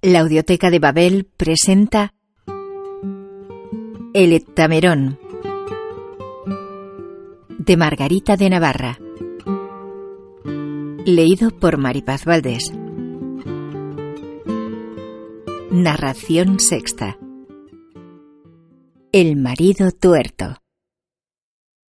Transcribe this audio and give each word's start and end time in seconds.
La 0.00 0.20
Audioteca 0.20 0.70
de 0.70 0.78
Babel 0.78 1.24
presenta 1.24 2.14
El 4.14 4.32
Heptamerón 4.32 5.18
de 7.58 7.76
Margarita 7.76 8.36
de 8.36 8.48
Navarra. 8.48 9.00
Leído 11.04 11.50
por 11.50 11.78
Maripaz 11.78 12.26
Valdés. 12.26 12.70
Narración 15.72 16.60
sexta. 16.60 17.18
El 19.10 19.34
marido 19.34 19.90
tuerto. 19.90 20.58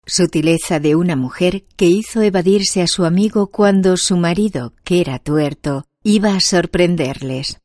Sutileza 0.04 0.78
de 0.78 0.94
una 0.94 1.16
mujer 1.16 1.64
que 1.74 1.86
hizo 1.86 2.20
evadirse 2.20 2.82
a 2.82 2.86
su 2.86 3.06
amigo 3.06 3.46
cuando 3.46 3.96
su 3.96 4.18
marido, 4.18 4.74
que 4.84 5.00
era 5.00 5.18
tuerto, 5.18 5.86
iba 6.02 6.34
a 6.34 6.40
sorprenderles. 6.40 7.63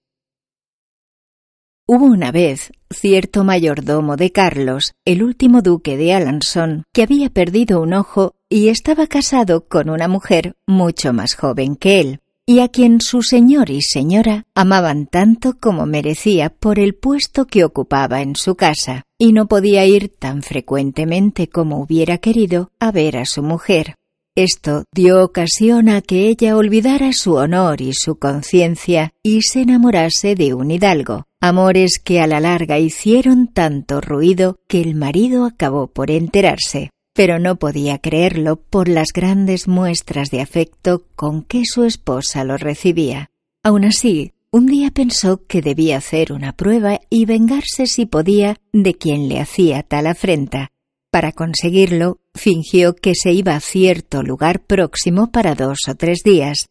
Hubo 1.91 2.05
una 2.05 2.31
vez 2.31 2.71
cierto 2.91 3.43
mayordomo 3.43 4.15
de 4.15 4.31
Carlos, 4.31 4.93
el 5.05 5.23
último 5.23 5.63
duque 5.63 5.97
de 5.97 6.13
Alençon, 6.13 6.83
que 6.93 7.01
había 7.01 7.31
perdido 7.31 7.81
un 7.81 7.93
ojo 7.95 8.35
y 8.47 8.67
estaba 8.67 9.07
casado 9.07 9.67
con 9.67 9.89
una 9.89 10.07
mujer 10.07 10.55
mucho 10.67 11.13
más 11.13 11.33
joven 11.33 11.75
que 11.75 11.99
él, 11.99 12.19
y 12.45 12.59
a 12.59 12.67
quien 12.67 13.01
su 13.01 13.23
señor 13.23 13.71
y 13.71 13.81
señora 13.81 14.45
amaban 14.53 15.07
tanto 15.07 15.57
como 15.59 15.87
merecía 15.87 16.51
por 16.51 16.77
el 16.77 16.93
puesto 16.93 17.47
que 17.47 17.63
ocupaba 17.63 18.21
en 18.21 18.35
su 18.35 18.53
casa, 18.53 19.07
y 19.17 19.33
no 19.33 19.47
podía 19.47 19.83
ir 19.87 20.09
tan 20.09 20.43
frecuentemente 20.43 21.47
como 21.47 21.81
hubiera 21.81 22.19
querido 22.19 22.69
a 22.79 22.91
ver 22.91 23.17
a 23.17 23.25
su 23.25 23.41
mujer. 23.41 23.95
Esto 24.41 24.85
dio 24.95 25.21
ocasión 25.21 25.89
a 25.89 26.01
que 26.01 26.29
ella 26.29 26.55
olvidara 26.55 27.11
su 27.11 27.33
honor 27.33 27.81
y 27.81 27.91
su 27.91 28.15
conciencia 28.19 29.11
y 29.21 29.41
se 29.41 29.63
enamorase 29.63 30.35
de 30.35 30.53
un 30.53 30.71
hidalgo, 30.71 31.25
amores 31.41 31.99
que 32.01 32.21
a 32.21 32.25
la 32.25 32.39
larga 32.39 32.79
hicieron 32.79 33.49
tanto 33.49 33.99
ruido 33.99 34.61
que 34.69 34.79
el 34.79 34.95
marido 34.95 35.43
acabó 35.43 35.87
por 35.87 36.09
enterarse, 36.09 36.89
pero 37.13 37.37
no 37.37 37.57
podía 37.57 37.97
creerlo 37.97 38.55
por 38.55 38.87
las 38.87 39.09
grandes 39.13 39.67
muestras 39.67 40.31
de 40.31 40.39
afecto 40.39 41.03
con 41.17 41.43
que 41.43 41.63
su 41.65 41.83
esposa 41.83 42.45
lo 42.45 42.55
recibía. 42.55 43.31
Aun 43.61 43.83
así, 43.83 44.31
un 44.51 44.67
día 44.67 44.91
pensó 44.91 45.45
que 45.47 45.61
debía 45.61 45.97
hacer 45.97 46.31
una 46.31 46.53
prueba 46.53 47.01
y 47.09 47.25
vengarse 47.25 47.87
si 47.87 48.05
podía 48.05 48.55
de 48.71 48.93
quien 48.93 49.27
le 49.27 49.41
hacía 49.41 49.83
tal 49.83 50.07
afrenta. 50.07 50.69
Para 51.11 51.31
conseguirlo, 51.31 52.19
fingió 52.35 52.95
que 52.95 53.13
se 53.15 53.31
iba 53.31 53.55
a 53.55 53.59
cierto 53.59 54.21
lugar 54.21 54.61
próximo 54.61 55.31
para 55.31 55.55
dos 55.55 55.79
o 55.87 55.95
tres 55.95 56.19
días. 56.23 56.67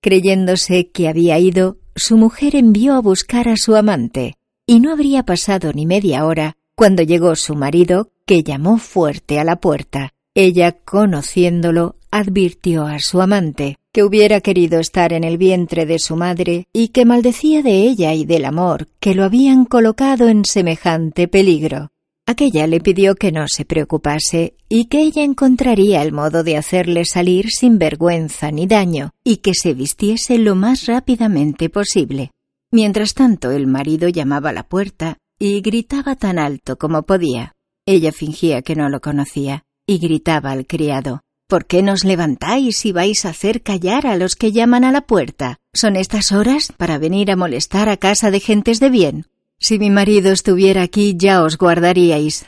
Creyéndose 0.00 0.90
que 0.90 1.08
había 1.08 1.38
ido, 1.38 1.78
su 1.96 2.16
mujer 2.16 2.54
envió 2.54 2.94
a 2.94 3.00
buscar 3.00 3.48
a 3.48 3.56
su 3.56 3.74
amante, 3.74 4.36
y 4.66 4.80
no 4.80 4.92
habría 4.92 5.24
pasado 5.24 5.72
ni 5.72 5.86
media 5.86 6.24
hora 6.24 6.56
cuando 6.76 7.02
llegó 7.02 7.34
su 7.36 7.56
marido, 7.56 8.10
que 8.24 8.42
llamó 8.42 8.78
fuerte 8.78 9.38
a 9.38 9.44
la 9.44 9.56
puerta. 9.56 10.14
Ella, 10.34 10.72
conociéndolo, 10.72 11.96
advirtió 12.10 12.86
a 12.86 13.00
su 13.00 13.20
amante 13.20 13.76
que 13.92 14.04
hubiera 14.04 14.40
querido 14.40 14.78
estar 14.78 15.12
en 15.12 15.24
el 15.24 15.36
vientre 15.36 15.84
de 15.84 15.98
su 15.98 16.14
madre 16.14 16.68
y 16.72 16.88
que 16.88 17.04
maldecía 17.04 17.62
de 17.62 17.82
ella 17.82 18.14
y 18.14 18.24
del 18.24 18.44
amor 18.44 18.88
que 19.00 19.14
lo 19.14 19.24
habían 19.24 19.64
colocado 19.64 20.28
en 20.28 20.44
semejante 20.44 21.26
peligro. 21.26 21.90
Aquella 22.30 22.68
le 22.68 22.78
pidió 22.78 23.16
que 23.16 23.32
no 23.32 23.46
se 23.48 23.64
preocupase 23.64 24.54
y 24.68 24.84
que 24.84 25.00
ella 25.00 25.24
encontraría 25.24 26.00
el 26.00 26.12
modo 26.12 26.44
de 26.44 26.56
hacerle 26.56 27.04
salir 27.04 27.46
sin 27.50 27.76
vergüenza 27.76 28.52
ni 28.52 28.68
daño 28.68 29.10
y 29.24 29.38
que 29.38 29.52
se 29.52 29.74
vistiese 29.74 30.38
lo 30.38 30.54
más 30.54 30.86
rápidamente 30.86 31.70
posible. 31.70 32.30
Mientras 32.70 33.14
tanto 33.14 33.50
el 33.50 33.66
marido 33.66 34.08
llamaba 34.08 34.50
a 34.50 34.52
la 34.52 34.62
puerta 34.62 35.18
y 35.40 35.60
gritaba 35.60 36.14
tan 36.14 36.38
alto 36.38 36.78
como 36.78 37.02
podía. 37.02 37.54
Ella 37.84 38.12
fingía 38.12 38.62
que 38.62 38.76
no 38.76 38.88
lo 38.90 39.00
conocía 39.00 39.64
y 39.84 39.98
gritaba 39.98 40.52
al 40.52 40.68
criado 40.68 41.22
¿Por 41.48 41.66
qué 41.66 41.82
nos 41.82 42.04
levantáis 42.04 42.86
y 42.86 42.92
vais 42.92 43.24
a 43.24 43.30
hacer 43.30 43.60
callar 43.60 44.06
a 44.06 44.14
los 44.14 44.36
que 44.36 44.52
llaman 44.52 44.84
a 44.84 44.92
la 44.92 45.00
puerta? 45.00 45.56
¿Son 45.74 45.96
estas 45.96 46.30
horas 46.30 46.72
para 46.76 46.96
venir 46.96 47.32
a 47.32 47.36
molestar 47.36 47.88
a 47.88 47.96
casa 47.96 48.30
de 48.30 48.38
gentes 48.38 48.78
de 48.78 48.90
bien? 48.90 49.26
Si 49.60 49.78
mi 49.78 49.90
marido 49.90 50.32
estuviera 50.32 50.82
aquí 50.82 51.14
ya 51.18 51.42
os 51.42 51.58
guardaríais. 51.58 52.46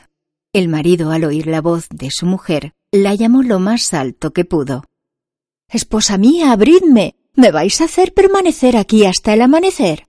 El 0.54 0.68
marido, 0.68 1.10
al 1.10 1.24
oír 1.24 1.46
la 1.46 1.60
voz 1.60 1.88
de 1.90 2.08
su 2.10 2.24
mujer, 2.24 2.72
la 2.90 3.14
llamó 3.14 3.42
lo 3.42 3.58
más 3.58 3.92
alto 3.92 4.32
que 4.32 4.46
pudo. 4.46 4.84
Esposa 5.68 6.16
mía, 6.16 6.52
abridme. 6.52 7.16
¿Me 7.34 7.50
vais 7.50 7.80
a 7.80 7.84
hacer 7.84 8.12
permanecer 8.12 8.76
aquí 8.76 9.04
hasta 9.04 9.34
el 9.34 9.42
amanecer? 9.42 10.06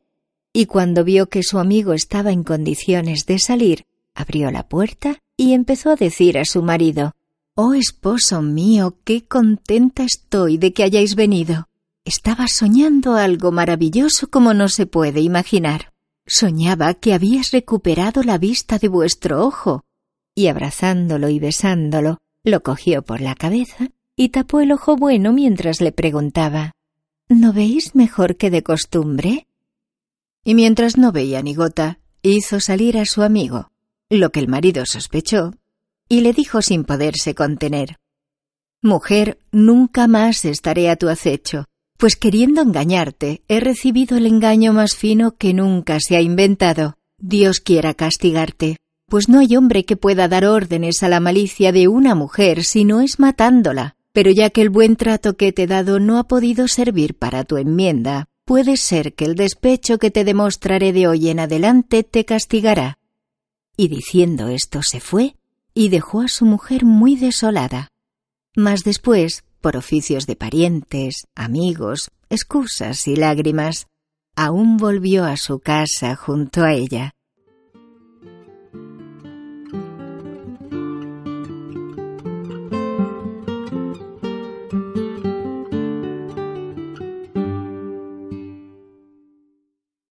Y 0.54 0.66
cuando 0.66 1.04
vio 1.04 1.28
que 1.28 1.44
su 1.44 1.60
amigo 1.60 1.94
estaba 1.94 2.32
en 2.32 2.44
condiciones 2.44 3.26
de 3.26 3.40
salir, 3.40 3.86
abrió 4.14 4.50
la 4.52 4.68
puerta 4.68 5.20
y 5.38 5.54
empezó 5.54 5.92
a 5.92 5.96
decir 5.96 6.38
a 6.38 6.46
su 6.46 6.62
marido 6.64 7.14
Oh 7.56 7.76
esposo 7.76 8.42
mío, 8.42 8.98
qué 9.04 9.26
contenta 9.28 10.04
estoy 10.04 10.58
de 10.58 10.74
que 10.74 10.84
hayáis 10.84 11.16
venido. 11.16 11.70
Estaba 12.04 12.48
soñando 12.48 13.16
algo 13.16 13.52
maravilloso 13.52 14.30
como 14.30 14.56
no 14.56 14.70
se 14.70 14.88
puede 14.88 15.22
imaginar. 15.22 15.93
Soñaba 16.26 16.94
que 16.94 17.14
habías 17.14 17.52
recuperado 17.52 18.24
la 18.24 18.38
vista 18.38 18.78
de 18.80 18.88
vuestro 18.88 19.46
ojo. 19.46 19.84
Y 20.36 20.48
abrazándolo 20.48 21.30
y 21.30 21.40
besándolo, 21.40 22.18
lo 22.44 22.64
cogió 22.64 23.02
por 23.02 23.22
la 23.22 23.36
cabeza 23.36 23.90
y 24.16 24.30
tapó 24.30 24.62
el 24.62 24.72
ojo 24.72 24.96
bueno 24.96 25.34
mientras 25.34 25.82
le 25.82 25.92
preguntaba 25.92 26.72
¿No 27.30 27.54
veis 27.54 27.96
mejor 27.96 28.38
que 28.38 28.50
de 28.50 28.64
costumbre? 28.64 29.48
Y 30.44 30.56
mientras 30.56 30.98
no 30.98 31.12
veía 31.12 31.42
ni 31.42 31.54
gota, 31.54 32.00
hizo 32.22 32.60
salir 32.60 32.98
a 32.98 33.06
su 33.06 33.22
amigo, 33.22 33.72
lo 34.10 34.32
que 34.32 34.40
el 34.40 34.48
marido 34.48 34.86
sospechó, 34.86 35.54
y 36.10 36.22
le 36.22 36.34
dijo 36.34 36.62
sin 36.62 36.84
poderse 36.84 37.34
contener 37.34 37.98
Mujer, 38.82 39.40
nunca 39.52 40.08
más 40.08 40.46
estaré 40.46 40.90
a 40.90 40.96
tu 40.96 41.10
acecho 41.10 41.66
pues 42.04 42.18
queriendo 42.18 42.62
engañarte 42.62 43.44
he 43.48 43.62
recibido 43.62 44.18
el 44.18 44.26
engaño 44.26 44.74
más 44.74 44.94
fino 44.94 45.38
que 45.38 45.54
nunca 45.54 46.02
se 46.02 46.18
ha 46.18 46.20
inventado. 46.20 46.98
Dios 47.18 47.62
quiera 47.62 47.94
castigarte, 47.94 48.76
pues 49.08 49.30
no 49.30 49.40
hay 49.40 49.56
hombre 49.56 49.86
que 49.86 49.96
pueda 49.96 50.28
dar 50.28 50.44
órdenes 50.44 51.02
a 51.02 51.08
la 51.08 51.22
malicia 51.22 51.72
de 51.72 51.88
una 51.88 52.14
mujer 52.14 52.66
si 52.66 52.84
no 52.84 53.00
es 53.00 53.20
matándola. 53.20 53.96
Pero 54.12 54.32
ya 54.32 54.50
que 54.50 54.62
el 54.62 54.70
buen 54.70 54.98
trato 54.98 55.38
que 55.38 55.54
te 55.54 55.64
he 55.64 55.68
dado 55.68 56.02
no 56.02 56.18
ha 56.18 56.26
podido 56.26 56.68
servir 56.68 57.18
para 57.18 57.46
tu 57.46 57.56
enmienda, 57.56 58.26
puede 58.44 58.76
ser 58.76 59.14
que 59.14 59.24
el 59.24 59.36
despecho 59.36 59.98
que 59.98 60.12
te 60.12 60.26
demostraré 60.26 60.92
de 60.92 61.08
hoy 61.08 61.30
en 61.30 61.40
adelante 61.40 62.04
te 62.04 62.26
castigará. 62.26 62.98
Y 63.78 63.88
diciendo 63.88 64.50
esto 64.50 64.82
se 64.84 65.00
fue 65.00 65.38
y 65.74 65.88
dejó 65.88 66.20
a 66.20 66.28
su 66.28 66.44
mujer 66.44 66.84
muy 66.84 67.16
desolada. 67.16 67.88
Mas 68.58 68.84
después 68.84 69.46
por 69.64 69.78
oficios 69.78 70.28
de 70.28 70.36
parientes, 70.36 71.26
amigos, 71.36 72.12
excusas 72.30 73.08
y 73.08 73.16
lágrimas, 73.16 73.88
aún 74.36 74.76
volvió 74.76 75.24
a 75.24 75.38
su 75.38 75.60
casa 75.60 76.18
junto 76.18 76.64
a 76.64 76.74
ella, 76.74 77.14